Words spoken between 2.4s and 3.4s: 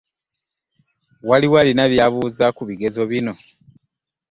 ku bigezo bino?